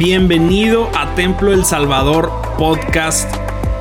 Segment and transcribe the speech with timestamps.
[0.00, 3.30] Bienvenido a Templo El Salvador Podcast.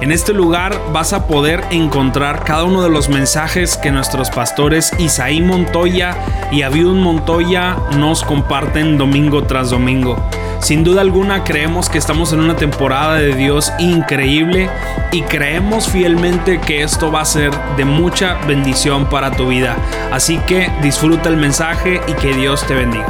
[0.01, 4.91] En este lugar vas a poder encontrar cada uno de los mensajes que nuestros pastores
[4.99, 6.17] Isaí Montoya
[6.51, 10.17] y Abiud Montoya nos comparten domingo tras domingo.
[10.59, 14.69] Sin duda alguna creemos que estamos en una temporada de Dios increíble
[15.13, 19.77] y creemos fielmente que esto va a ser de mucha bendición para tu vida.
[20.11, 23.07] Así que disfruta el mensaje y que Dios te bendiga.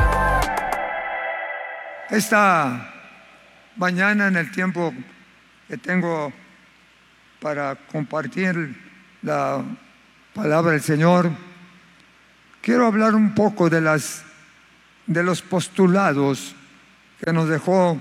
[3.80, 4.94] Mañana en el tiempo
[5.68, 6.34] que tengo
[7.40, 8.76] para compartir
[9.22, 9.64] la
[10.34, 11.32] palabra del Señor,
[12.62, 14.26] quiero hablar un poco de las
[15.08, 16.54] de los postulados
[17.24, 18.00] que nos dejó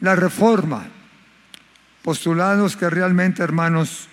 [0.00, 0.84] la reforma.
[2.02, 4.08] Postulados que realmente, hermanos,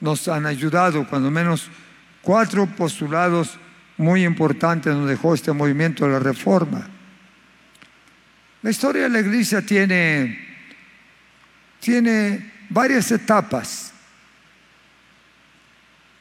[0.00, 1.68] nos han ayudado, cuando menos
[2.22, 3.58] cuatro postulados
[3.96, 6.93] muy importantes nos dejó este movimiento de la reforma.
[8.64, 10.38] La historia de la iglesia tiene,
[11.80, 13.92] tiene varias etapas.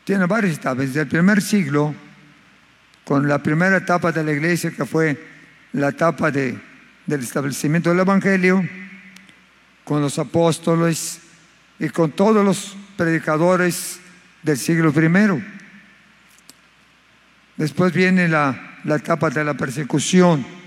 [0.03, 0.79] Tiene varias etapas.
[0.79, 1.95] Desde el primer siglo,
[3.05, 5.25] con la primera etapa de la iglesia, que fue
[5.71, 6.59] la etapa de,
[7.05, 8.61] del establecimiento del Evangelio,
[9.85, 11.21] con los apóstoles
[11.79, 14.01] y con todos los predicadores
[14.41, 15.43] del siglo I.
[17.55, 20.62] Después viene la, la etapa de la persecución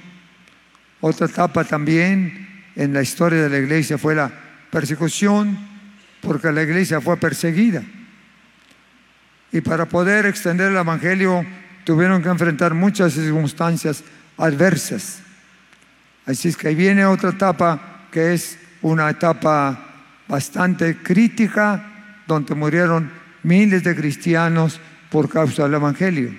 [1.00, 4.30] otra etapa también en la historia de la iglesia fue la
[4.70, 5.56] persecución,
[6.20, 7.82] porque la iglesia fue perseguida.
[9.52, 11.44] Y para poder extender el Evangelio
[11.84, 14.02] tuvieron que enfrentar muchas circunstancias
[14.36, 15.20] adversas.
[16.26, 19.86] Así es que ahí viene otra etapa que es una etapa
[20.28, 21.82] bastante crítica,
[22.26, 23.10] donde murieron
[23.44, 26.34] miles de cristianos por causa del Evangelio.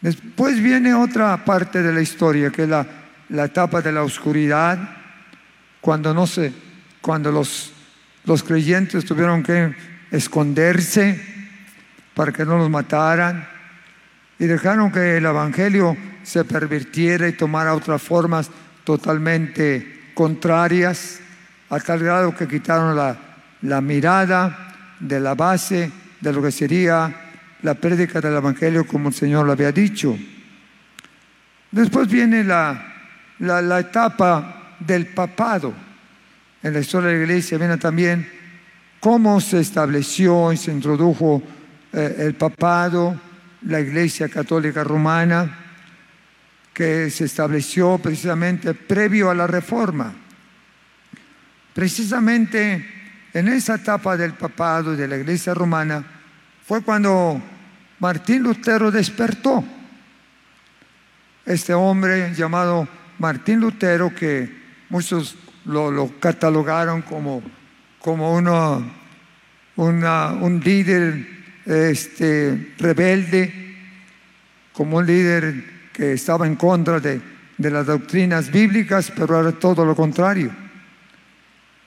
[0.00, 2.86] Después viene otra parte de la historia, que es la
[3.30, 4.78] la etapa de la oscuridad,
[5.80, 6.52] cuando no se,
[7.00, 7.72] cuando los,
[8.24, 9.74] los creyentes tuvieron que
[10.10, 11.20] esconderse
[12.14, 13.48] para que no los mataran
[14.38, 18.50] y dejaron que el evangelio se pervirtiera y tomara otras formas
[18.84, 21.20] totalmente contrarias,
[21.68, 23.16] a tal grado que quitaron la,
[23.62, 25.90] la mirada de la base
[26.20, 27.30] de lo que sería
[27.62, 30.18] la prédica del evangelio como el Señor lo había dicho.
[31.70, 32.89] Después viene la,
[33.40, 35.72] la, etapa del papado.
[36.62, 38.28] En la historia de la iglesia viene también
[39.00, 41.42] cómo se estableció y se introdujo
[41.92, 43.18] eh, el papado,
[43.62, 45.58] la iglesia católica romana,
[46.72, 50.12] que se estableció precisamente previo a la reforma.
[51.74, 52.86] Precisamente
[53.32, 56.04] en esa etapa del papado de la iglesia romana
[56.66, 57.40] fue cuando
[57.98, 59.64] Martín Lutero despertó.
[61.44, 62.86] Este hombre llamado
[63.20, 64.50] Martín Lutero, que
[64.88, 65.36] muchos
[65.66, 67.42] lo, catalogaron como,
[67.98, 68.90] como uno,
[69.76, 71.28] un líder
[71.66, 73.76] este, rebelde,
[74.72, 77.20] como un líder que estaba en contra de,
[77.58, 80.50] las doctrinas bíblicas, pero era todo lo contrario.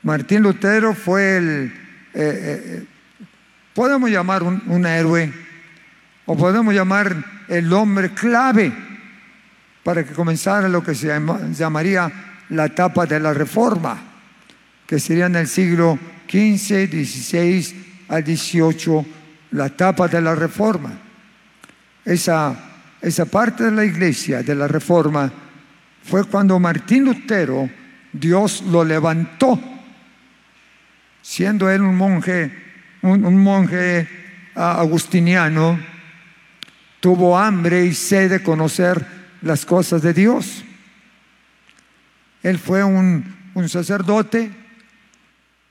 [0.04, 1.74] Martín Lutero fue el,
[2.14, 2.86] eh, eh,
[3.74, 5.34] podemos llamar un, un héroe,
[6.28, 7.16] o podemos llamar
[7.48, 8.93] el hombre clave
[9.84, 11.08] para que comenzara lo que se
[11.52, 12.12] llamaría
[12.50, 13.98] la etapa de la reforma,
[14.88, 16.00] que sería en el siglo
[16.30, 19.06] XV, XVI al XVIII,
[19.52, 20.92] la etapa de la reforma.
[22.06, 22.56] Esa,
[23.02, 25.32] esa parte de la iglesia de la reforma
[26.04, 27.70] fue cuando Martín Lutero,
[28.12, 29.60] Dios lo levantó,
[31.22, 32.52] siendo él un monje,
[33.02, 34.08] un monje
[34.56, 35.80] ah, agustiniano,
[37.00, 40.64] tuvo hambre y sed de conocer las cosas de Dios.
[42.42, 43.36] Él fue un,
[43.68, 44.52] sacerdote,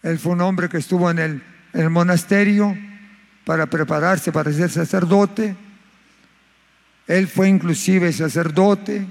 [0.03, 2.77] él fue un hombre que estuvo en el, el, monasterio
[3.45, 5.57] para prepararse para ser sacerdote.
[7.07, 9.07] Él fue inclusive sacerdote,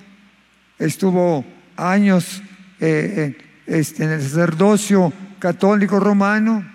[0.80, 2.42] estuvo años
[2.80, 6.66] eh, este, en el sacerdocio católico romano,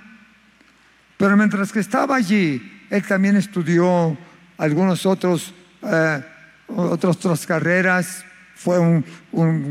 [1.16, 4.16] pero mientras que estaba allí, él también estudió
[4.58, 6.22] algunos otros eh,
[6.68, 8.24] otras, carreras,
[8.54, 9.04] fue un,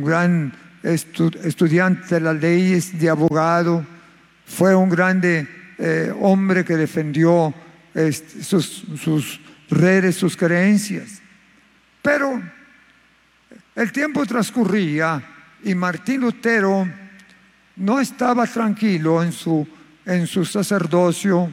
[0.04, 0.54] gran
[0.84, 3.86] estudiante de las leyes, de abogado,
[4.46, 5.48] fue un grande
[5.78, 7.54] eh, hombre que defendió
[7.94, 9.40] este, sus, sus
[9.70, 11.22] redes, sus creencias.
[12.02, 12.42] Pero
[13.76, 15.22] el tiempo transcurría
[15.64, 16.88] y Martín Lutero
[17.78, 19.68] no estaba tranquilo en su,
[20.06, 21.52] en su sacerdocio,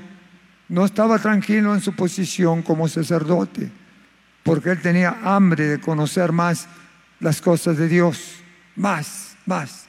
[0.69, 3.82] no estaba tranquilo en su posición como sacerdote
[4.43, 6.67] porque él tenía hambre de conocer más
[7.21, 8.37] las cosas de Dios,
[8.77, 9.37] más.
[9.47, 9.87] más.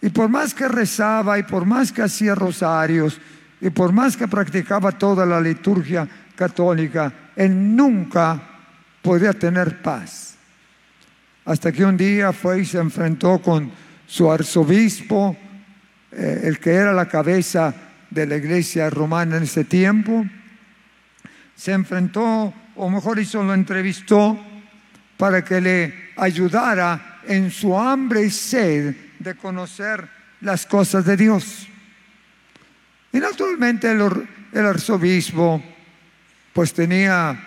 [0.00, 3.20] Y por más que rezaba y por más que hacía rosarios
[3.60, 8.40] y por más que practicaba toda la liturgia católica, él nunca
[9.02, 10.36] podía tener paz.
[11.44, 13.72] Hasta que un día fue y se enfrentó con
[14.06, 15.36] su arzobispo,
[16.12, 17.74] eh, el que era la cabeza
[18.10, 20.24] de la iglesia romana en ese tiempo,
[21.56, 24.38] se enfrentó, o mejor dicho, lo entrevistó
[25.16, 30.08] para que le ayudara en su hambre y sed de conocer
[30.40, 31.66] las cosas de Dios.
[33.12, 34.00] Y naturalmente el,
[34.52, 35.62] el arzobispo
[36.52, 37.38] pues tenía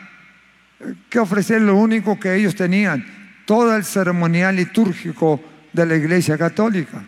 [1.09, 3.05] que ofrecer lo único que ellos tenían,
[3.45, 5.41] todo el ceremonial litúrgico
[5.71, 7.03] de la iglesia católica.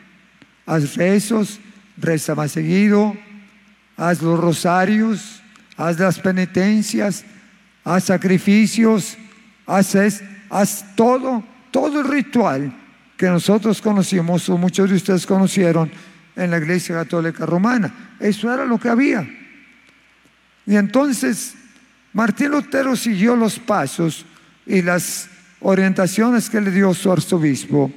[0.65, 1.59] Haz rezos,
[1.97, 3.17] reza más seguido,
[3.97, 5.41] haz los rosarios,
[5.75, 7.25] haz las penitencias,
[7.83, 9.17] haz sacrificios,
[9.65, 9.95] haz,
[10.49, 12.73] haz todo, todo el ritual
[13.17, 15.91] que nosotros conocimos o muchos de ustedes conocieron
[16.35, 18.15] en la iglesia católica romana.
[18.19, 19.27] Eso era lo que había.
[20.65, 21.55] Y entonces
[22.13, 24.25] Martín Lutero siguió los pasos
[24.65, 27.91] y las orientaciones que le dio su arzobispo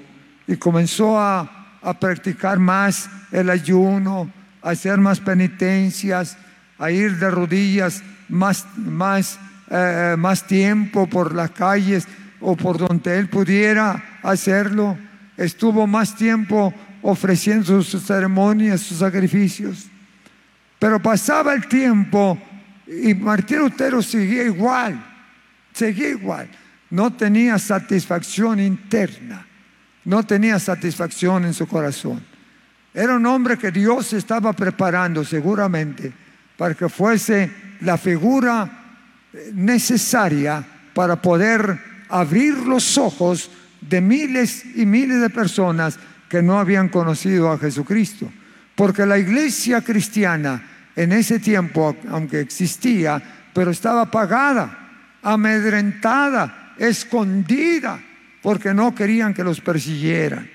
[0.47, 1.53] y comenzó a,
[2.01, 4.29] practicar más el ayuno,
[4.61, 6.37] a hacer más penitencias,
[6.79, 9.39] a ir de rodillas más, más,
[9.69, 12.07] eh, más tiempo por las calles
[12.41, 14.97] o por donde él pudiera hacerlo.
[15.37, 16.73] Estuvo más tiempo
[17.03, 19.87] ofreciendo sus ceremonias, sus sacrificios.
[20.79, 22.39] Pero pasaba el tiempo
[22.87, 25.03] y Martín Lutero seguía igual,
[25.73, 26.49] seguía igual.
[26.91, 29.47] No tenía satisfacción interna,
[30.05, 32.23] no tenía satisfacción en su corazón.
[32.95, 36.13] Era un hombre que Dios estaba preparando seguramente
[36.57, 38.86] para que fuese la figura
[39.53, 41.79] necesaria para poder
[42.09, 43.51] abrir los ojos
[43.81, 45.99] de miles y miles de personas
[46.29, 48.31] que no habían conocido a Jesucristo.
[48.75, 50.63] Porque la iglesia cristiana
[50.95, 53.23] en ese tiempo, aunque existía,
[53.53, 58.01] pero estaba apagada, amedrentada, escondida,
[58.43, 60.49] porque no querían que los persiguieran.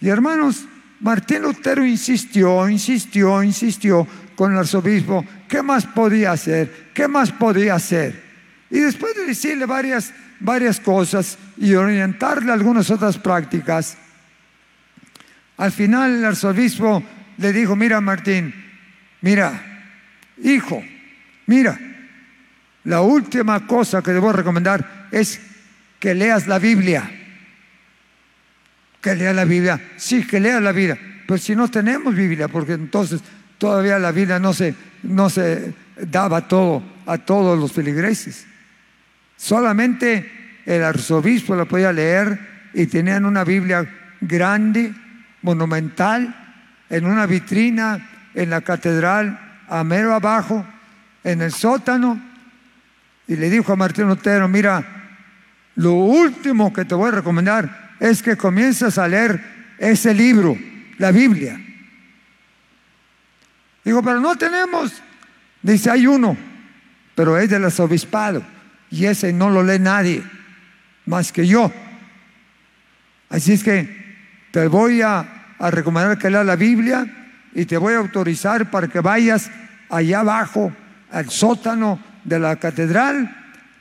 [0.00, 0.66] Y hermanos,
[1.00, 6.90] Martín Lutero insistió, insistió, insistió con el arzobispo, ¿qué más podía hacer?
[6.94, 8.22] ¿Qué más podía hacer?
[8.70, 13.98] Y después de decirle varias, varias cosas y orientarle algunas otras prácticas,
[15.58, 17.02] al final el arzobispo
[17.36, 18.54] le dijo, mira Martín,
[19.22, 19.62] Mira,
[20.42, 20.82] hijo,
[21.46, 21.78] mira,
[22.84, 25.40] la última cosa que debo recomendar es
[25.98, 27.10] que leas la Biblia.
[29.00, 29.80] Que leas la Biblia.
[29.96, 30.98] Sí, que leas la Biblia.
[31.26, 33.20] Pero si no tenemos Biblia, porque entonces
[33.60, 38.46] todavía la Biblia no se, no se daba todo a todos los feligreses.
[39.36, 42.40] Solamente el arzobispo la podía leer
[42.72, 43.86] y tenían una Biblia
[44.22, 44.94] grande,
[45.42, 46.34] monumental,
[46.88, 50.64] en una vitrina en la catedral, a mero abajo,
[51.22, 52.18] en el sótano,
[53.28, 54.84] y le dijo a Martín Lutero, mira,
[55.76, 59.40] lo último que te voy a recomendar es que comiences a leer
[59.78, 60.56] ese libro,
[60.96, 61.60] la Biblia.
[63.84, 65.02] Digo, pero no tenemos.
[65.62, 66.36] Dice, hay uno,
[67.14, 68.42] pero es del arzobispado,
[68.90, 70.22] y ese no lo lee nadie,
[71.06, 71.72] más que yo.
[73.28, 74.16] Así es que
[74.50, 77.06] te voy a, a recomendar que leas la Biblia
[77.54, 79.50] y te voy a autorizar para que vayas
[79.88, 80.72] allá abajo
[81.10, 83.36] al sótano de la catedral.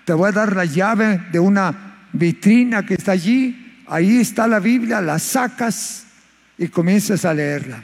[0.06, 3.84] Te voy a dar la llave de una vitrina que está allí.
[3.88, 6.06] Ahí está la Biblia, la sacas
[6.58, 7.84] y comienzas a leerla.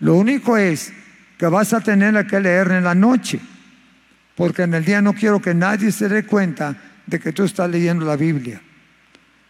[0.00, 0.92] Lo único es
[1.38, 3.40] que vas a tener que leer en la noche,
[4.34, 6.76] porque en el día no quiero que nadie se dé cuenta
[7.06, 8.60] de que tú estás leyendo la Biblia.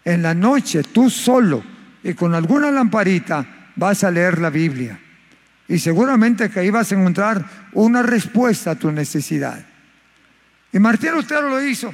[0.05, 1.62] En la noche, tú solo
[2.02, 4.99] y con alguna lamparita, vas a leer la Biblia.
[5.69, 9.64] Y seguramente que ibas a encontrar una respuesta a tu necesidad.
[10.73, 11.93] Y Martín Lutero lo hizo.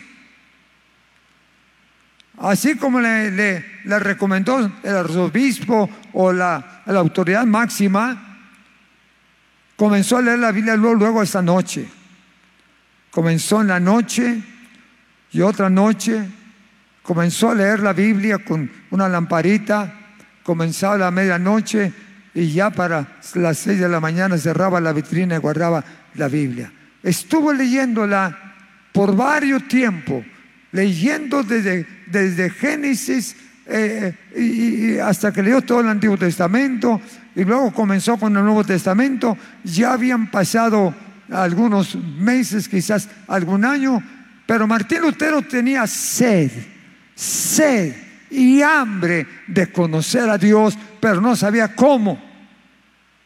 [2.38, 8.31] Así como le, recomendó el arzobispo o la, autoridad máxima,
[9.82, 11.88] comenzó a leer la Biblia luego, luego esa noche.
[13.10, 14.40] Comenzó en la noche
[15.32, 16.24] y otra noche
[17.02, 19.92] comenzó a leer la Biblia con una lamparita,
[20.44, 21.92] comenzó a la medianoche
[22.32, 25.84] y ya para las seis de la mañana cerraba la vitrina y guardaba
[26.14, 26.72] la Biblia.
[27.02, 28.54] Estuvo leyéndola
[28.92, 30.24] por varios tiempos,
[30.70, 33.34] leyendo desde, desde Génesis
[33.74, 37.00] eh, y, hasta que leyó todo el Antiguo Testamento
[37.34, 39.36] y luego comenzó con el Nuevo Testamento.
[39.64, 40.94] Ya habían pasado
[41.30, 44.02] algunos meses, quizás algún año,
[44.44, 46.50] pero Martín Lutero tenía sed,
[47.14, 47.94] sed
[48.30, 52.22] y hambre de conocer a Dios, pero no sabía cómo.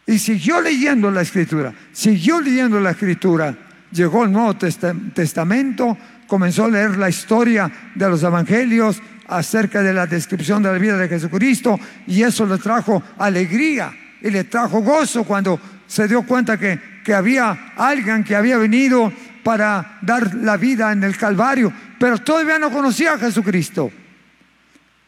[0.06, 3.56] Y siguió leyendo la escritura, siguió leyendo la escritura.
[3.90, 5.98] Llegó el Nuevo Testamento,
[6.28, 10.96] comenzó a leer la historia de los evangelios acerca de la descripción de la vida
[10.96, 16.58] de Jesucristo y eso le trajo alegría y le trajo gozo cuando se dio cuenta
[16.58, 22.18] que, que había alguien que había venido para dar la vida en el Calvario, pero
[22.18, 23.92] todavía no conocía a Jesucristo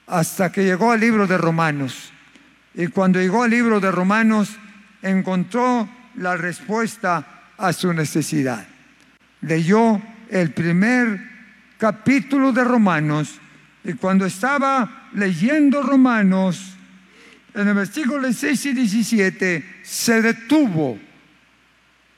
[0.06, 2.12] hasta que llegó al libro de Romanos.
[2.74, 4.56] Y cuando llegó al libro de Romanos,
[5.02, 8.66] encontró la respuesta a su necesidad.
[9.40, 11.20] Leyó el primer
[11.76, 13.40] capítulo de Romanos
[13.88, 16.74] y cuando estaba leyendo Romanos,
[17.54, 20.98] en el versículo 16 y 17, se detuvo,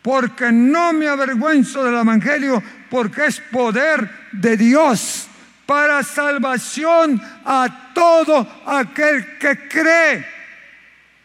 [0.03, 2.61] porque no me avergüenzo del Evangelio,
[2.91, 5.29] porque es poder de Dios
[5.65, 10.27] para salvación a todo aquel que cree.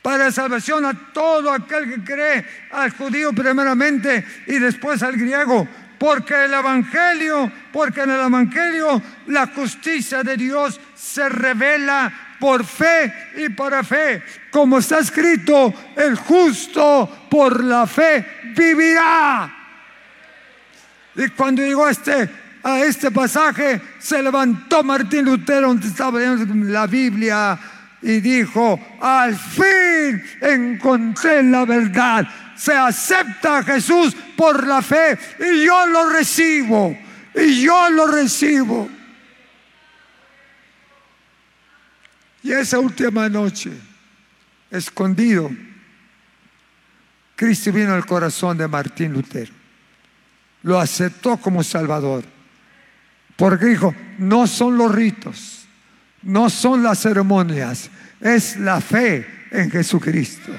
[0.04, 5.68] Para salvación a todo aquel que cree, al judío primeramente y después al griego.
[6.06, 13.12] Porque el Evangelio, porque en el Evangelio la justicia de Dios se revela por fe
[13.38, 14.22] y para fe.
[14.52, 18.24] Como está escrito, el justo por la fe
[18.56, 19.52] vivirá.
[21.16, 22.30] Y cuando llegó este
[22.62, 27.58] a este pasaje, se levantó Martín Lutero, donde estaba leyendo la Biblia,
[28.04, 32.28] y dijo, al fin encontré la verdad.
[32.56, 36.98] Se acepta a Jesús por la fe y yo lo recibo,
[37.36, 38.90] y yo lo recibo.
[42.44, 43.72] Y esa última noche,
[44.70, 45.50] escondido,
[47.36, 49.52] Cristo vino al corazón de Martín Lutero.
[50.64, 52.24] Lo aceptó como Salvador.
[53.36, 55.68] Porque dijo, no son los ritos,
[56.22, 57.90] no son las ceremonias,
[58.22, 60.52] es la fe en Jesucristo.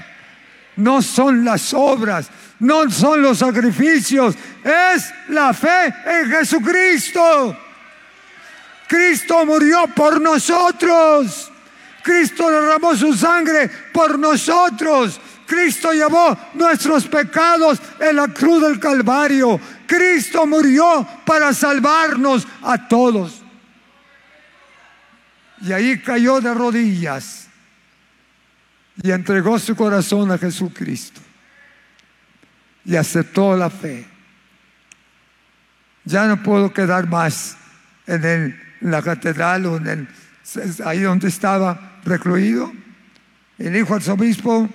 [0.77, 2.29] No son las obras,
[2.61, 7.57] no son los sacrificios, es la fe en Jesucristo.
[8.87, 11.51] Cristo murió por nosotros.
[12.03, 15.21] Cristo derramó su sangre por nosotros.
[15.47, 19.59] Cristo llevó nuestros pecados en la cruz del Calvario.
[19.87, 23.43] Cristo murió para salvarnos a todos.
[25.63, 27.46] Y ahí cayó de rodillas
[29.07, 31.21] y entregó su corazón a Jesucristo.
[32.85, 34.05] Y aceptó la fe.
[36.05, 37.57] Ya no puedo quedar más
[38.09, 40.09] en, la catedral o en
[40.85, 42.73] ahí donde estaba recluido.
[43.59, 44.69] El hijo arzobispo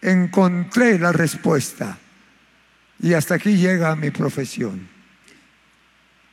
[0.00, 1.98] encontré la respuesta.
[2.98, 4.88] Y hasta aquí llega mi profesión.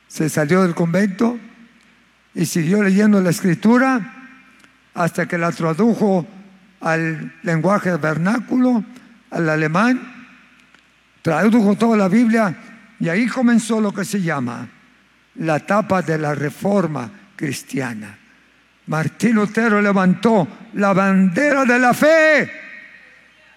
[0.06, 1.38] Se salió del convento
[2.34, 4.14] y siguió leyendo la escritura
[4.94, 6.26] hasta que la tradujo
[6.80, 8.84] al lenguaje vernáculo,
[9.30, 10.00] al alemán,
[11.22, 12.54] tradujo toda la Biblia
[13.00, 14.68] y ahí comenzó lo que se llama
[15.36, 18.16] la etapa de la reforma cristiana.
[18.86, 22.50] Martín Lutero levantó la bandera de la fe,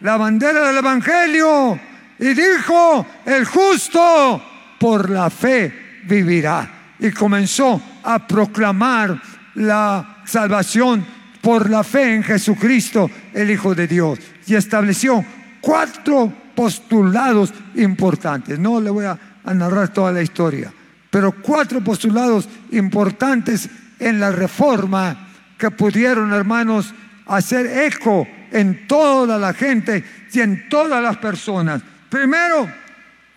[0.01, 1.80] la bandera del Evangelio
[2.20, 4.44] y dijo, el justo
[4.80, 6.70] por la fe vivirá.
[7.00, 9.20] Y comenzó a proclamar
[9.56, 11.04] la salvación
[11.41, 14.19] por la fe en Jesucristo, el Hijo de Dios.
[14.45, 15.25] Y estableció
[15.60, 18.60] cuatro postulados importantes.
[18.60, 20.71] No le voy a, narrar toda la historia,
[21.10, 23.67] pero cuatro postulados importantes
[24.00, 26.93] en la reforma que pudieron, hermanos,
[27.25, 31.81] hacer eco en toda la gente y en todas las personas.
[32.10, 32.69] Primero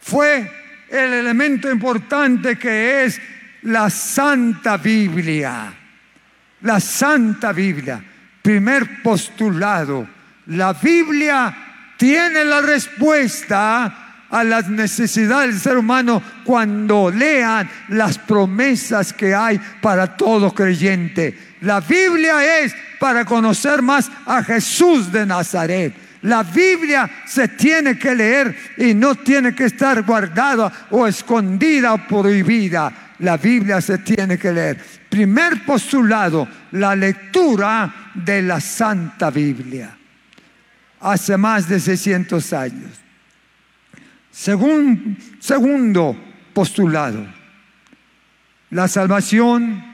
[0.00, 0.50] fue
[0.90, 3.20] el elemento importante que es
[3.62, 5.83] la Santa Biblia.
[6.64, 8.02] La Santa Biblia.
[8.42, 10.06] Primer postulado.
[10.46, 11.54] La Biblia
[11.96, 19.60] tiene la respuesta a las necesidades del ser humano cuando lean las promesas que hay
[19.80, 21.38] para todo creyente.
[21.60, 25.94] La Biblia es para conocer más a Jesús de Nazaret.
[26.22, 31.98] La Biblia se tiene que leer y no tiene que estar guardada o escondida o
[32.06, 32.90] prohibida.
[33.18, 35.03] La Biblia se tiene que leer.
[35.14, 39.96] Primer postulado, la lectura de la Santa Biblia.
[40.98, 42.90] Hace más de 600 años.
[44.32, 46.16] segundo
[46.52, 47.24] postulado,
[48.70, 49.84] la salvación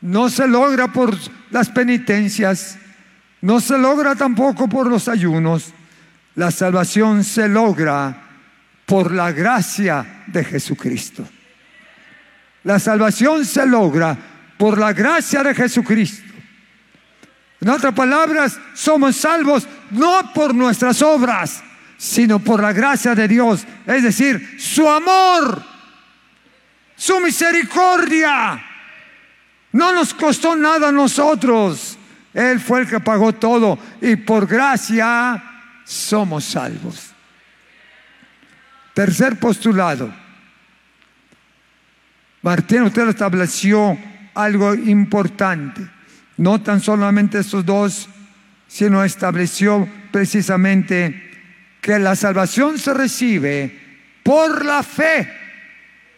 [0.00, 1.16] no se logra por
[1.52, 2.78] las penitencias,
[3.42, 5.72] no se logra tampoco por los ayunos.
[6.34, 8.24] La salvación se logra
[8.86, 11.28] por la gracia de Jesucristo.
[12.66, 14.18] La salvación se logra
[14.58, 16.24] por la gracia de Jesucristo.
[17.60, 21.62] En otras palabras, somos salvos no por nuestras obras,
[21.96, 25.62] sino por la gracia de Dios, es decir, su amor,
[26.96, 28.60] su misericordia.
[29.70, 31.96] No nos costó nada a nosotros.
[32.34, 35.40] Él fue el que pagó todo y por gracia
[35.84, 37.12] somos salvos.
[38.92, 40.25] Tercer postulado.
[42.46, 43.98] Martín usted estableció
[44.32, 45.84] algo importante.
[46.36, 48.08] No tan solamente estos dos,
[48.68, 51.28] sino estableció precisamente
[51.80, 53.76] que la salvación se recibe
[54.22, 55.28] por la fe,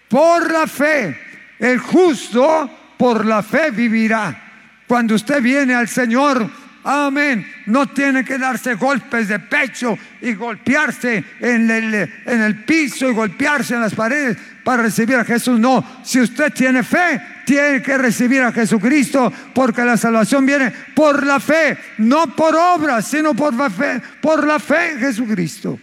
[0.08, 1.18] por la fe.
[1.58, 4.82] El justo por la fe vivirá.
[4.86, 6.46] Cuando usted viene al Señor,
[6.88, 13.10] amén, no tiene que darse golpes de pecho y golpearse en el, en el piso
[13.10, 15.60] y golpearse en las paredes para recibir a Jesús.
[15.60, 21.26] No, si usted tiene fe, tiene que recibir a Jesucristo porque la salvación viene por
[21.26, 25.78] la fe, no por obras, sino por la fe, por la fe en Jesucristo.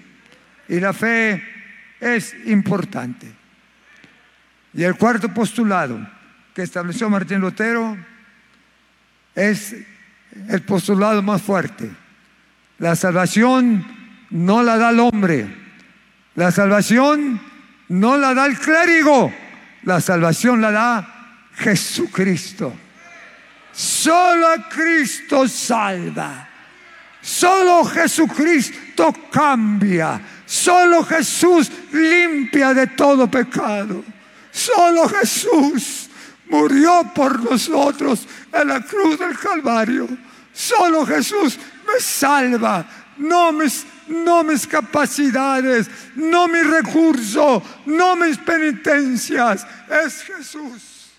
[0.68, 1.44] Y la fe
[2.00, 3.32] es importante.
[4.74, 6.00] Y el cuarto postulado
[6.56, 7.96] que estableció Martín Lutero
[9.36, 9.76] es
[10.50, 11.90] el postulado más fuerte.
[12.80, 13.86] La salvación
[14.32, 15.48] no la da el hombre.
[16.36, 17.40] La salvación
[17.90, 19.34] no la da el clérigo.
[19.84, 22.74] La salvación la da Jesucristo.
[23.72, 26.50] Solo Cristo salva.
[27.22, 30.22] Solo Jesucristo cambia.
[30.46, 34.04] Solo Jesús limpia de todo pecado.
[34.52, 36.10] Solo Jesús
[36.50, 40.08] murió por nosotros en la cruz del Calvario.
[40.56, 42.86] Solo Jesús me salva.
[43.18, 49.68] No mis, no mis capacidades, no mi recurso, no mis penitencias.
[49.90, 51.12] Es Jesús.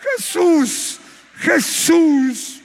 [0.00, 1.00] Jesús,
[1.38, 2.60] Jesús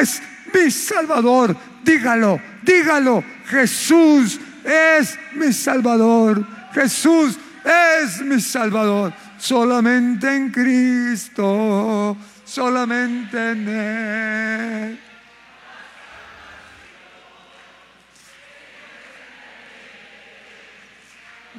[0.00, 0.22] es
[0.54, 1.56] mi Salvador.
[1.82, 3.24] Dígalo, dígalo.
[3.46, 6.44] Jesús es mi Salvador.
[6.72, 9.12] Jesús es mi Salvador.
[9.38, 15.09] Solamente en Cristo, solamente en Él.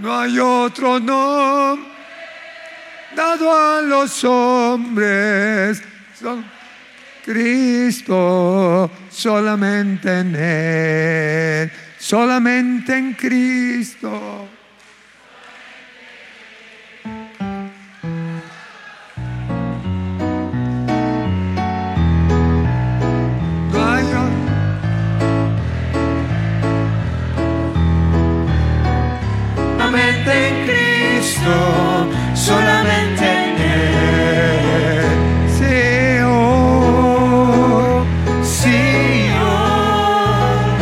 [0.01, 1.91] No hay otro nombre
[3.15, 5.81] dado a los hombres.
[6.19, 6.43] Son
[7.23, 14.47] Cristo, solamente en Él, solamente en Cristo.
[32.35, 35.05] Solamente en Él.
[35.57, 38.03] Sí, oh,
[38.43, 38.81] Sí,
[39.41, 40.77] oh,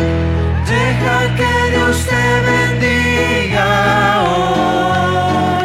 [0.66, 3.68] deja que Dios te bendiga
[4.22, 5.64] hoy.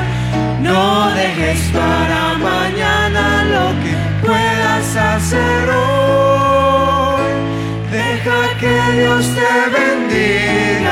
[0.61, 0.81] No
[1.13, 3.93] dejes para mañana lo que
[4.25, 7.31] puedas hacer hoy.
[7.91, 10.84] Deja que Dios te bendiga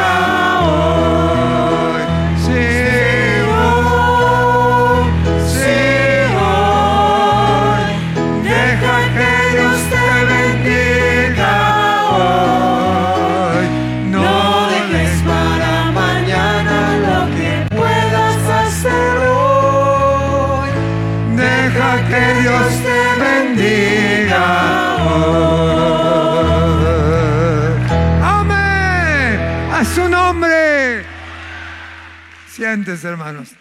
[32.91, 33.52] Hermanos.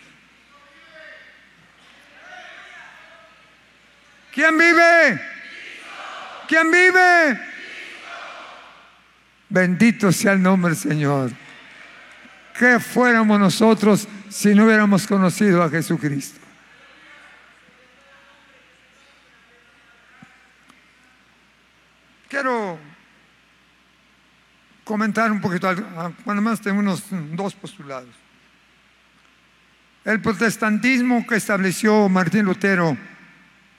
[4.33, 5.21] ¿Quién vive?
[6.49, 7.41] ¿Quién vive?
[9.49, 11.31] Bendito sea el nombre del Señor.
[12.59, 16.41] ¿Qué fuéramos nosotros si no hubiéramos conocido a Jesucristo?
[22.29, 22.79] Quiero
[24.85, 25.87] comentar un poquito, algo.
[25.97, 28.22] Ah, más tengo unos dos postulados.
[30.05, 32.97] El protestantismo que estableció Martín Lutero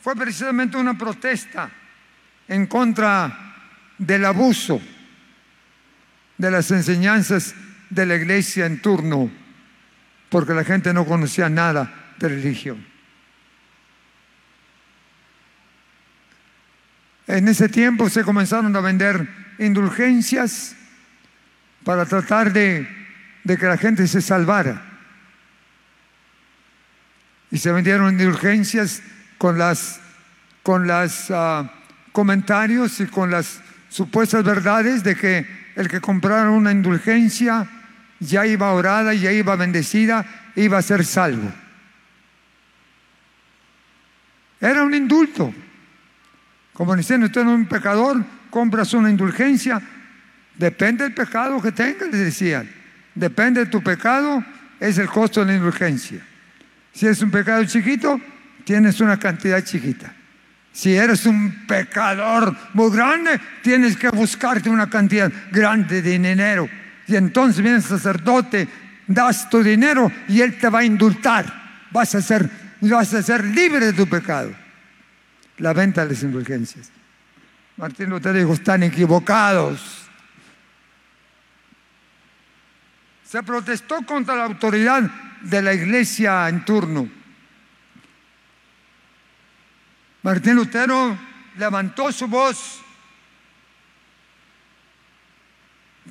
[0.02, 1.70] fue precisamente una protesta
[2.48, 3.56] en contra
[3.98, 4.82] del abuso
[6.38, 7.56] de las enseñanzas
[7.90, 9.30] de la iglesia en turno,
[10.30, 12.94] porque la gente no conocía nada de religión.
[17.28, 19.28] En ese tiempo se comenzaron a vender
[19.60, 20.76] indulgencias
[21.84, 22.88] para tratar de,
[23.46, 24.93] que la gente se salvara.
[27.54, 29.04] Y se vendieron indulgencias
[29.38, 30.00] con las,
[30.64, 31.72] con las ah,
[32.12, 37.70] comentarios y con las supuestas verdades de que el que comprara una indulgencia
[38.20, 41.54] ya iba orada, ya iba bendecida, iba a ser salvo.
[44.60, 45.54] Era un indulto.
[46.74, 49.80] Como diciendo, usted no es un pecador, compras una indulgencia.
[50.58, 52.68] Depende del pecado que tengas, le decían.
[53.14, 54.44] Depende de tu pecado,
[54.80, 56.33] es el costo de la indulgencia.
[56.94, 58.22] Si es un pecado chiquito,
[58.64, 60.14] tienes una cantidad chiquita.
[60.72, 66.70] Si eres un pecador muy grande, tienes que buscarte una cantidad grande de dinero.
[67.08, 68.68] Y entonces viene el sacerdote,
[69.08, 71.46] das tu dinero y él te va a indultar.
[71.92, 72.50] Vas a ser,
[72.82, 74.52] vas a ser libre de tu pecado.
[75.58, 76.90] La venta de las indulgencias.
[77.78, 80.03] Martín Lutero dijo, están equivocados.
[83.34, 85.02] Se protestó contra la autoridad
[85.42, 87.10] de la iglesia en turno.
[90.22, 91.18] Martín Lutero
[91.58, 92.80] levantó su voz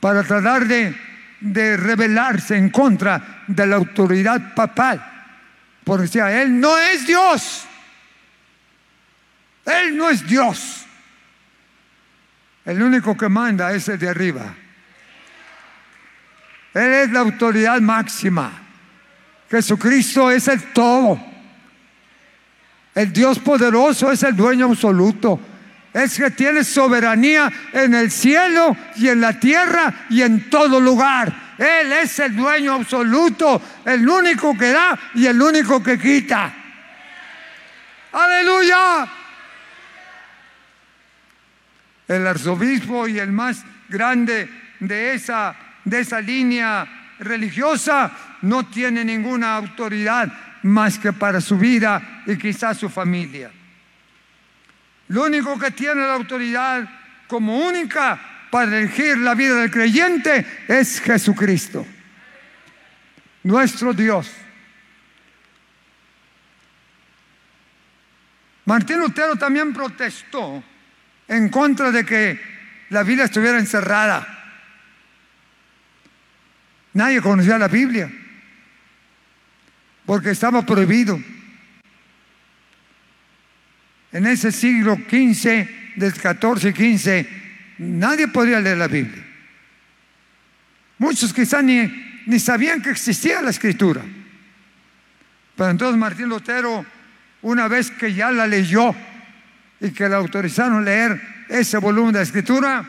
[0.00, 0.96] para tratar de,
[1.38, 5.00] de rebelarse en contra de la autoridad papal.
[5.84, 7.66] Porque decía, Él no es Dios.
[9.64, 10.86] Él no es Dios.
[12.64, 14.56] El único que manda es el de arriba.
[16.74, 18.52] Él es la autoridad máxima.
[19.50, 21.20] Jesucristo es el todo.
[22.94, 25.40] El Dios poderoso es el dueño absoluto.
[25.92, 31.54] Es que tiene soberanía en el cielo y en la tierra y en todo lugar.
[31.58, 36.52] Él es el dueño absoluto, el único que da y el único que quita.
[38.12, 39.06] Aleluya.
[42.08, 44.48] El arzobispo y el más grande
[44.80, 48.10] de esa, de esa línea religiosa
[48.42, 53.50] no tiene ninguna autoridad más que para su vida y quizás su familia.
[55.08, 56.88] Lo único que tiene la autoridad
[57.26, 61.86] como única para elegir la vida del creyente es Jesucristo,
[63.42, 64.30] nuestro Dios.
[68.64, 70.62] Martín Lutero también protestó
[71.26, 72.40] en contra de que
[72.90, 74.41] la Biblia estuviera encerrada.
[76.94, 78.10] Nadie conocía la Biblia
[80.04, 81.20] porque estaba prohibido.
[84.12, 87.28] En ese siglo XV, del 14 y 15,
[87.78, 89.24] nadie podía leer la Biblia.
[90.98, 91.90] Muchos quizás ni,
[92.26, 94.02] ni sabían que existía la escritura.
[95.56, 96.84] Pero entonces Martín Lutero,
[97.42, 98.94] una vez que ya la leyó
[99.80, 102.84] y que le autorizaron leer ese volumen de escritura,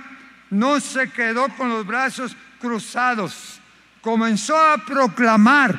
[0.49, 3.59] no se quedó con los brazos cruzados.
[4.03, 5.73] Comenzó a proclamar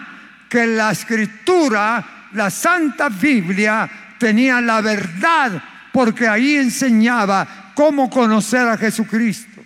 [0.49, 8.79] que la escritura, la Santa Biblia, tenía la verdad porque ahí enseñaba cómo conocer a
[8.79, 9.61] Jesucristo.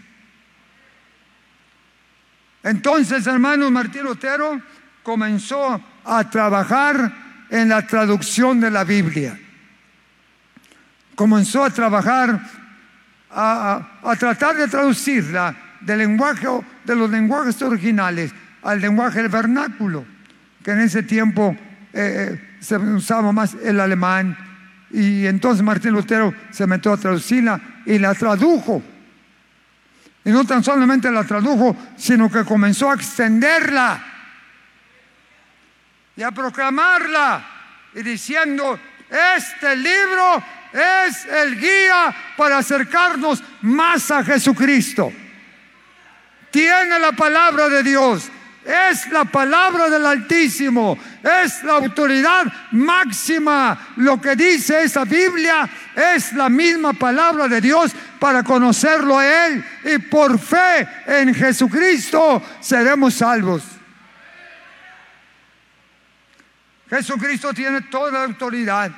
[2.64, 4.60] Entonces, hermano Martín Lutero
[5.04, 7.14] comenzó a trabajar
[7.50, 9.38] en la traducción de la Biblia.
[11.14, 12.40] Comenzó a trabajar,
[13.30, 16.48] a, a tratar de traducirla del lenguaje,
[16.84, 20.04] de los lenguajes originales al lenguaje del vernáculo
[20.62, 21.56] que en ese tiempo
[21.92, 24.36] eh, eh, se usaba más el alemán.
[24.90, 28.82] Y entonces Martín Lutero se metió a traducirla y la tradujo.
[30.24, 34.04] Y no tan solamente la tradujo, sino que comenzó a extenderla
[36.16, 37.46] y a proclamarla
[37.94, 40.42] y diciendo, este libro
[40.72, 45.12] es el guía para acercarnos más a Jesucristo.
[46.50, 48.30] Tiene la palabra de Dios,
[48.68, 53.94] es la palabra del Altísimo, es la autoridad máxima.
[53.96, 59.64] Lo que dice esa Biblia es la misma palabra de Dios para conocerlo a Él
[59.84, 63.64] y por fe en Jesucristo seremos salvos.
[66.90, 68.90] Jesucristo tiene toda la autoridad.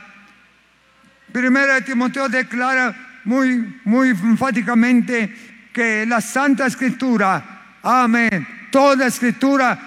[1.33, 9.79] Primera de Timoteo declara muy, muy enfáticamente que la Santa Escritura, amén Toda escritura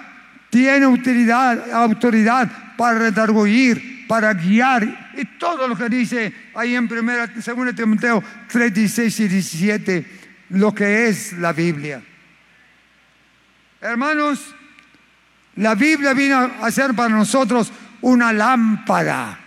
[0.50, 5.12] tiene utilidad, autoridad para redarguir, para guiar.
[5.18, 10.06] Y todo lo que dice ahí en primera, segunda Timoteo 3, 16 y 17,
[10.50, 12.04] lo que es la Biblia.
[13.82, 14.54] Hermanos,
[15.56, 19.40] la Biblia vino a ser para nosotros una lámpara.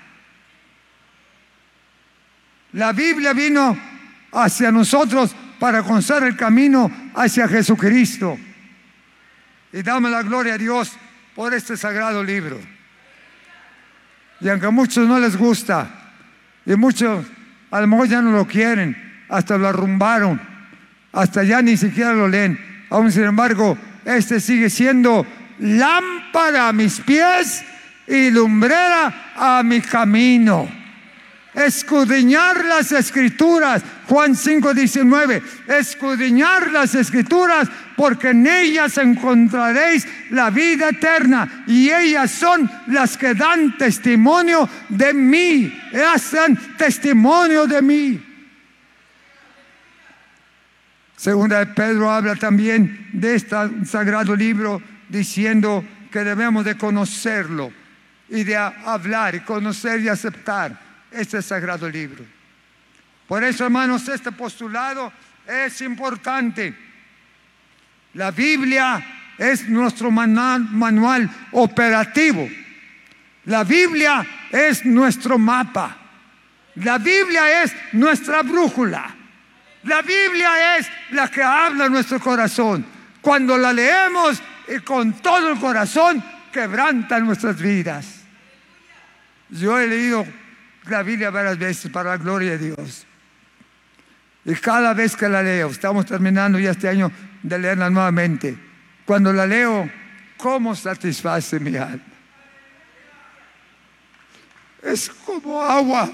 [2.72, 3.78] La Biblia vino
[4.32, 8.38] hacia nosotros para conocer el camino hacia Jesucristo.
[9.72, 10.92] Y damos la gloria a Dios
[11.34, 12.58] por este sagrado libro.
[14.40, 15.88] Y aunque a muchos no les gusta,
[16.64, 17.26] y muchos
[17.70, 18.96] a lo mejor ya no lo quieren,
[19.28, 20.40] hasta lo arrumbaron,
[21.12, 22.58] hasta ya ni siquiera lo leen.
[22.90, 25.26] Aún sin embargo, este sigue siendo
[25.58, 27.64] lámpara a mis pies
[28.06, 30.85] y lumbrera a mi camino.
[31.56, 37.66] Escudriñar las escrituras, Juan 5, 19, escudriñar las escrituras
[37.96, 45.14] porque en ellas encontraréis la vida eterna y ellas son las que dan testimonio de
[45.14, 45.72] mí,
[46.12, 48.22] hacen testimonio de mí.
[51.16, 57.72] Segunda de Pedro habla también de este sagrado libro diciendo que debemos de conocerlo
[58.28, 60.85] y de hablar y conocer y aceptar
[61.16, 62.24] este sagrado libro.
[63.26, 65.12] Por eso, hermanos, este postulado
[65.46, 66.74] es importante.
[68.14, 72.48] La Biblia es nuestro manual, operativo.
[73.46, 75.96] La Biblia es nuestro mapa.
[76.76, 79.14] La Biblia es nuestra brújula.
[79.84, 82.84] La Biblia es la que habla nuestro corazón.
[83.20, 88.22] Cuando la leemos y con todo el corazón, quebranta nuestras vidas.
[89.48, 90.26] Yo he leído
[90.88, 93.06] la Biblia varias veces para la gloria de Dios.
[94.44, 97.10] Y cada vez que la leo, estamos terminando ya este año
[97.42, 98.56] de leerla nuevamente,
[99.04, 99.90] cuando la leo,
[100.36, 102.04] ¿cómo satisface mi alma?
[104.82, 106.10] Es como agua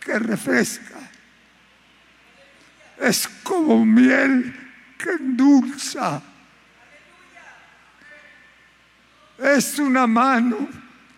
[0.00, 0.98] que refresca.
[3.00, 4.54] Es como miel
[4.98, 6.22] que endulza.
[9.38, 10.68] Es una mano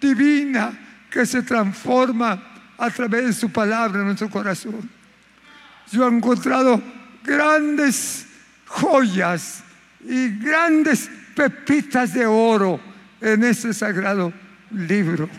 [0.00, 0.85] divina
[1.16, 2.42] que se transforma
[2.76, 4.86] a través de su palabra en nuestro corazón.
[5.90, 6.82] Yo he encontrado
[7.24, 8.26] grandes
[8.66, 9.64] joyas
[10.06, 12.78] y grandes pepitas de oro
[13.18, 14.30] en ese sagrado
[14.72, 15.30] libro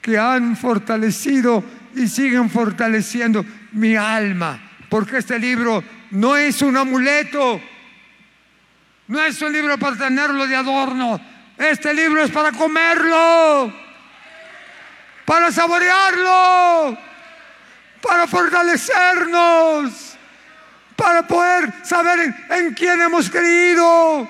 [0.00, 1.62] que han fortalecido
[1.94, 7.60] y siguen fortaleciendo mi alma, porque este libro no es un amuleto,
[9.08, 11.20] no es un libro para tenerlo de adorno,
[11.58, 13.79] este libro es para comerlo,
[15.24, 16.98] para saborearlo,
[18.02, 20.16] para fortalecernos,
[20.96, 24.28] para poder saber en, quién hemos creído.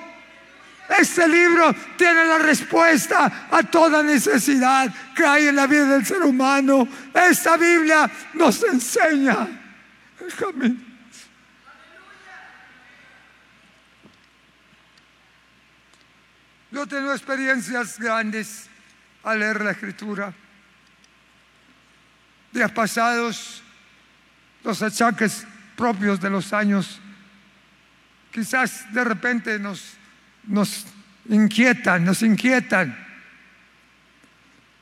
[0.97, 6.21] Este libro tiene la respuesta a toda necesidad que hay en la vida del ser
[6.21, 6.87] humano.
[7.13, 9.47] Esta Biblia nos enseña
[10.19, 10.91] el.
[16.71, 18.69] Yo tengo experiencias grandes
[19.23, 20.33] al leer la escritura.
[22.51, 23.63] Días pasados,
[24.63, 26.99] los achaques propios de los años,
[28.31, 29.93] quizás de repente nos,
[30.43, 30.85] nos
[31.29, 33.07] inquietan, nos inquietan.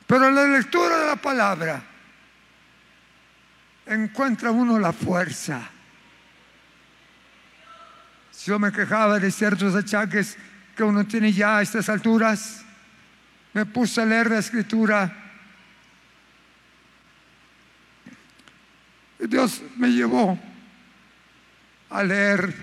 [0.06, 1.82] Pero en la lectura de la palabra
[3.86, 5.68] encuentra uno la fuerza.
[8.30, 10.36] Si yo me quejaba de ciertos achaques,
[10.76, 12.64] que uno tiene ya a estas alturas,
[13.52, 15.19] me puse a leer la escritura.
[19.28, 20.38] Dios me llevó
[21.90, 22.54] a leer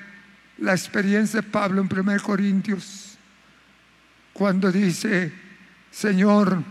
[0.57, 3.17] la experiencia de Pablo en 1 Corintios,
[4.33, 5.31] cuando dice,
[5.91, 6.63] Señor,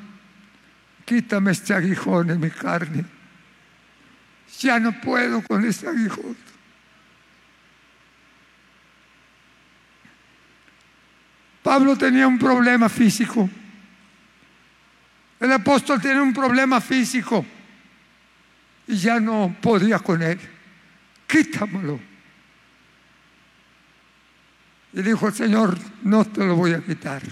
[1.04, 3.04] quítame este aguijón en mi carne.
[4.60, 6.36] Ya no puedo con este aguijón.
[11.62, 13.50] Pablo tenía un problema físico.
[15.38, 17.44] El apóstol tiene un problema físico
[18.86, 20.38] y ya no podía con él.
[21.26, 22.00] Quítamelo.
[24.92, 27.22] Y dijo el Señor, no te lo voy a quitar.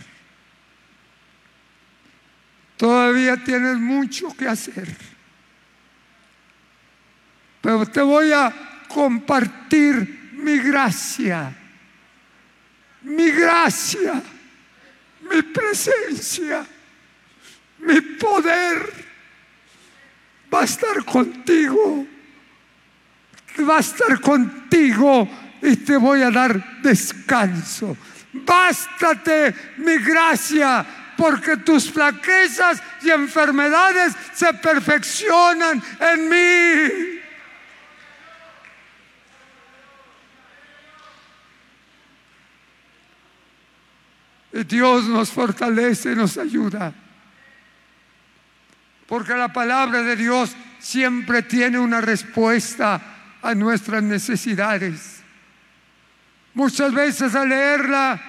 [2.76, 4.94] Todavía tienes mucho que hacer.
[7.60, 8.52] Pero te voy a
[8.88, 11.56] compartir mi gracia
[13.04, 14.22] mi gracia,
[15.30, 16.66] mi presencia,
[17.78, 19.13] mi poder
[20.54, 22.06] va a estar contigo.
[23.68, 25.28] Va a estar contigo
[25.62, 27.96] y te voy a dar descanso.
[28.32, 30.84] Bástate mi gracia,
[31.16, 37.20] porque tus flaquezas y enfermedades se perfeccionan en mí.
[44.68, 47.03] Dios nos fortalece, nos ayuda.
[49.06, 53.00] Porque la palabra de Dios siempre tiene una respuesta
[53.42, 55.22] a nuestras necesidades.
[56.54, 58.20] Muchas veces al leerla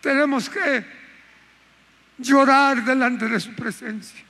[0.00, 0.84] tenemos que
[2.18, 4.24] llorar delante de su presencia.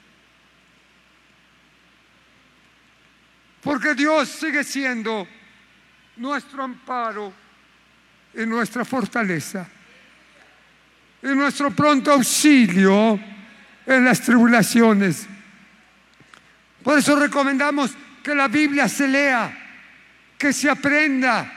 [3.60, 5.28] Porque Dios sigue siendo
[6.16, 7.32] nuestro amparo
[8.34, 9.68] y nuestra fortaleza
[11.22, 13.20] y nuestro pronto auxilio
[13.86, 15.26] en las tribulaciones.
[16.82, 19.56] Por eso recomendamos que la Biblia se lea,
[20.38, 21.50] que se aprenda,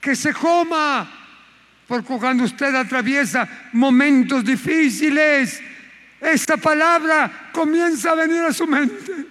[0.00, 1.10] que se coma,
[1.86, 5.60] porque cuando usted atraviesa momentos difíciles,
[6.20, 9.26] esta palabra comienza a venir a su mente.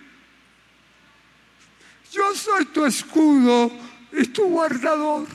[2.11, 3.71] Yo soy tu escudo
[4.13, 5.27] y tu guardador.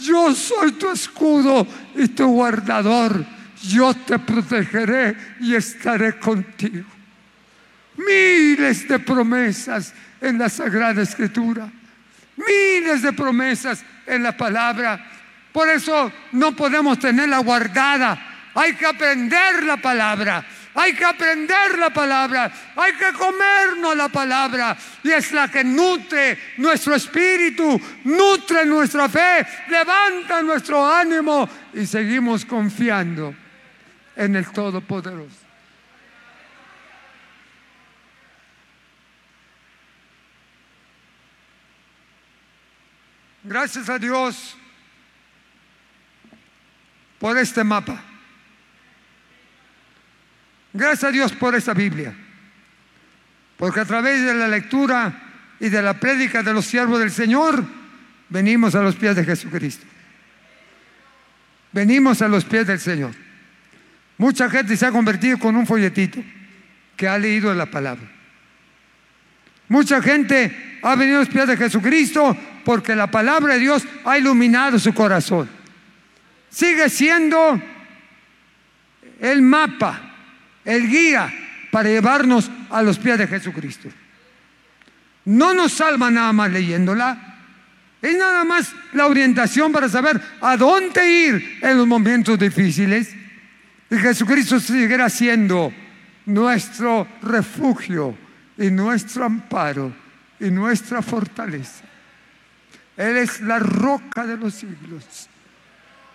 [0.00, 1.66] Yo soy tu escudo
[1.96, 3.24] y tu guardador.
[3.62, 6.93] Yo te protegeré y estaré contigo.
[8.06, 11.70] Miles de promesas en la Sagrada Escritura.
[12.36, 15.04] Miles de promesas en la palabra.
[15.52, 18.50] Por eso no podemos tenerla guardada.
[18.54, 20.44] Hay que aprender la palabra.
[20.74, 26.36] Hay que aprender la palabra, hay que comernos la palabra y es la que nutre
[26.56, 33.32] nuestro espíritu, nutre nuestra fe, levanta nuestro ánimo y seguimos confiando
[34.16, 35.43] en el Todopoderoso.
[43.44, 44.56] Gracias a Dios
[47.18, 48.02] por este mapa.
[50.72, 52.14] Gracias a Dios por esta Biblia.
[53.58, 55.22] Porque a través de la lectura
[55.60, 57.62] y de la prédica de los siervos del Señor,
[58.30, 59.86] venimos a los pies de Jesucristo.
[61.70, 63.14] Venimos a los pies del Señor.
[64.16, 66.22] Mucha gente se ha convertido con un folletito
[66.96, 68.10] que ha leído la palabra.
[69.68, 74.18] Mucha gente ha venido a los pies de Jesucristo porque la palabra de Dios ha
[74.18, 75.48] iluminado su corazón.
[76.50, 77.60] Sigue siendo
[79.20, 80.14] el mapa
[80.64, 81.32] el guía
[81.70, 83.88] para llevarnos a los pies de Jesucristo.
[85.26, 87.32] No nos salva nada más leyéndola.
[88.00, 93.14] Es nada más la orientación para saber a dónde ir en los momentos difíciles.
[93.90, 95.72] Y Jesucristo seguirá siendo
[96.26, 98.16] nuestro refugio
[98.58, 99.92] y nuestro amparo
[100.38, 101.84] y nuestra fortaleza.
[102.96, 105.28] Él es la roca de los siglos.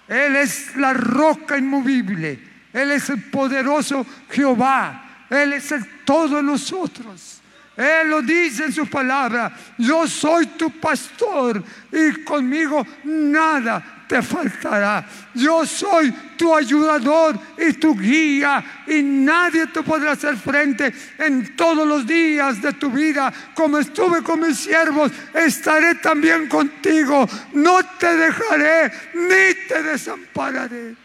[0.08, 5.26] Él es la roca inmovible él es el poderoso Jehová.
[5.30, 7.42] Él es el todo nosotros.
[7.76, 9.52] Él lo dice en su palabra.
[9.78, 15.06] Yo soy tu pastor y conmigo nada te faltará.
[15.36, 21.88] Yo soy tu ayudador y tu guía y nadie te podrá hacer frente en todos
[21.88, 23.32] los días de tu vida.
[23.54, 27.30] Como estuve con mis siervos, estaré también contigo.
[27.54, 30.96] No te dejaré ni te desampararé.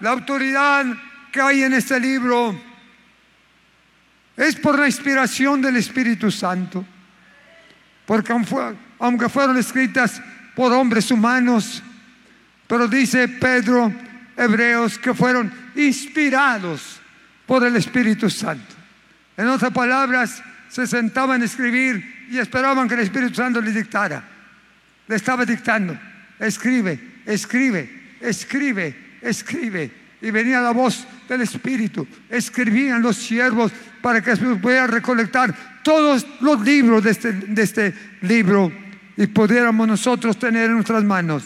[0.00, 0.86] La autoridad
[1.30, 2.71] que hay en este libro
[4.36, 6.84] es por la inspiración del Espíritu Santo.
[8.06, 8.34] Porque
[8.98, 10.20] aunque fueron escritas
[10.54, 11.82] por hombres humanos,
[12.66, 13.92] pero dice Pedro,
[14.36, 17.00] Hebreos, que fueron inspirados
[17.46, 18.74] por el Espíritu Santo.
[19.36, 24.24] En otras palabras, se sentaban a escribir y esperaban que el Espíritu Santo les dictara.
[25.06, 25.98] Le estaba dictando,
[26.38, 29.90] escribe, escribe, escribe, escribe.
[30.22, 32.06] Y venía la voz del Espíritu.
[32.28, 37.94] Escribían los siervos para que se pudiera recolectar todos los libros de este, de este
[38.22, 38.72] libro
[39.16, 41.44] y pudiéramos nosotros tener en nuestras manos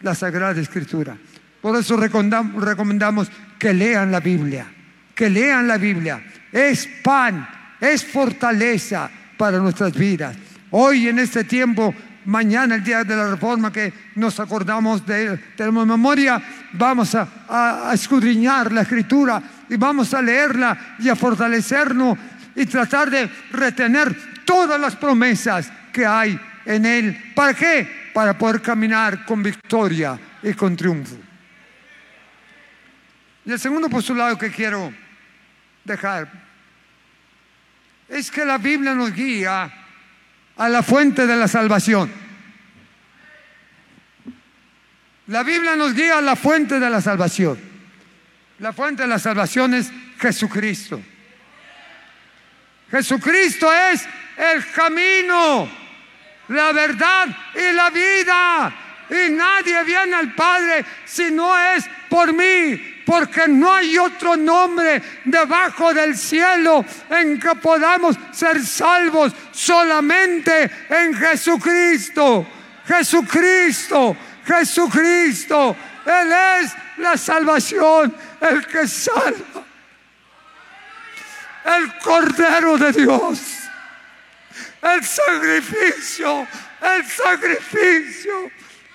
[0.00, 1.16] la Sagrada Escritura.
[1.60, 4.66] Por eso recomendamos, que lean la Biblia,
[5.14, 6.22] que lean la Biblia.
[6.52, 7.48] Es pan,
[7.80, 10.36] es fortaleza para nuestras vidas.
[10.70, 11.94] Hoy en este tiempo
[12.26, 16.42] mañana, el día de la reforma, que nos acordamos de, tenemos memoria,
[16.76, 22.18] vamos a, escudriñar la escritura y vamos a leerla y a fortalecernos
[22.54, 27.32] y tratar de retener todas las promesas que hay en él.
[27.34, 28.10] ¿Para qué?
[28.12, 31.16] Para poder caminar con victoria y con triunfo.
[33.46, 34.92] Y el segundo postulado que quiero
[35.84, 36.30] dejar
[38.08, 39.70] es que la Biblia nos guía
[40.56, 42.23] a la fuente de la salvación.
[45.28, 47.58] La Biblia nos guía a la fuente de la salvación.
[48.58, 51.00] La fuente de la salvación es Jesucristo.
[52.90, 54.06] Jesucristo es
[54.36, 55.68] el camino,
[56.48, 58.74] la verdad y la vida.
[59.10, 65.02] Y nadie viene al Padre si no es por mí porque no hay otro nombre
[65.24, 72.46] debajo del cielo en que podamos ser salvos solamente en Jesucristo.
[72.86, 74.16] Jesucristo,
[74.46, 79.64] Jesucristo, Él es la salvación, el que salva.
[81.64, 83.40] El Cordero de Dios.
[84.82, 86.46] El sacrificio,
[86.82, 88.50] el sacrificio,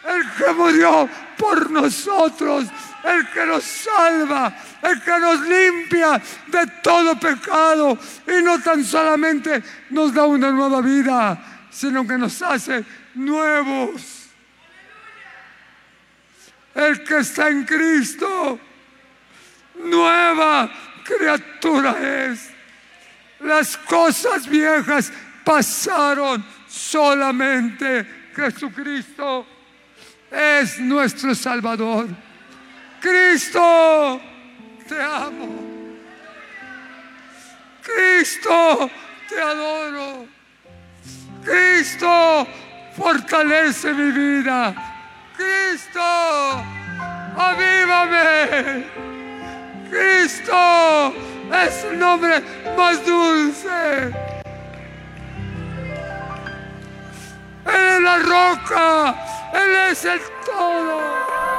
[0.07, 2.65] el que murió por nosotros,
[3.03, 7.97] el que nos salva, el que nos limpia de todo pecado
[8.27, 12.85] y no tan solamente nos da una nueva vida, sino que nos hace
[13.15, 14.18] nuevos.
[16.75, 18.59] El que está en Cristo,
[19.75, 20.71] nueva
[21.03, 22.51] criatura es.
[23.39, 25.11] Las cosas viejas
[25.43, 28.05] pasaron solamente
[28.35, 29.45] Jesucristo
[30.31, 32.07] es nuestro Salvador.
[33.01, 34.21] Cristo,
[34.87, 35.69] te amo.
[37.81, 38.91] Cristo,
[39.27, 40.27] te adoro.
[41.43, 42.47] Cristo,
[42.95, 44.88] fortalece mi vida.
[45.39, 46.01] Cristo,
[47.37, 48.83] avívame.
[49.89, 51.13] Cristo
[51.63, 52.43] es el nombre
[52.77, 54.13] más dulce.
[57.65, 59.15] Él es la roca,
[59.53, 61.58] Él es el todo.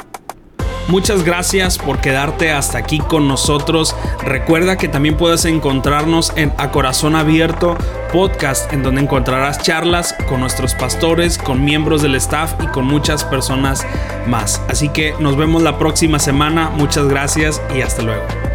[0.90, 3.94] Muchas gracias por quedarte hasta aquí con nosotros.
[4.24, 7.78] Recuerda que también puedes encontrarnos en A Corazón Abierto
[8.12, 13.24] podcast, en donde encontrarás charlas con nuestros pastores, con miembros del staff y con muchas
[13.24, 13.86] personas
[14.26, 14.60] más.
[14.68, 16.70] Así que nos vemos la próxima semana.
[16.70, 18.49] Muchas gracias y hasta luego.